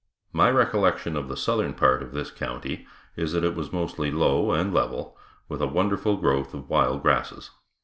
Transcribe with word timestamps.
My 0.33 0.49
recollection 0.49 1.15
of 1.15 1.27
the 1.27 1.37
southern 1.37 1.75
part 1.75 2.01
of 2.01 2.11
this 2.11 2.31
county, 2.31 2.87
is 3.15 3.33
that 3.33 3.43
it 3.43 3.53
was 3.53 3.71
mostly 3.71 4.09
low 4.09 4.49
and 4.49 4.73
level, 4.73 5.15
with 5.47 5.61
a 5.61 5.67
wonderful 5.67 6.17
growth 6.17 6.55
of 6.55 6.67
wild 6.69 7.03
grasses. 7.03 7.51